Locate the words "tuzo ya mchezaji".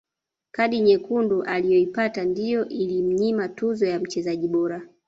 3.49-4.47